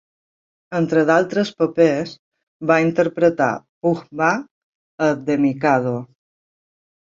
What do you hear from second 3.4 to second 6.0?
Pooh-Bah a "The Mikado".